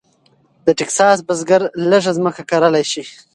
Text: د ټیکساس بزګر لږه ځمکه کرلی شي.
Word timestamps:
د 0.65 0.67
ټیکساس 0.77 1.17
بزګر 1.27 1.61
لږه 1.89 2.11
ځمکه 2.17 2.41
کرلی 2.49 2.83
شي. 2.91 3.03